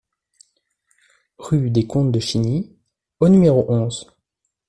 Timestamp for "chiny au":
2.19-3.29